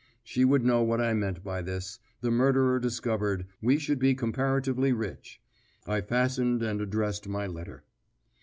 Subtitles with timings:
[0.23, 4.91] She would know what I meant by this; the murderer discovered, we should be comparatively
[4.93, 5.39] rich.
[5.85, 7.83] I fastened and addressed my letter.